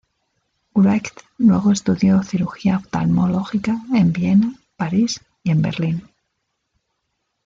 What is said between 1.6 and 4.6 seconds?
estudió cirugía oftalmológica en Viena,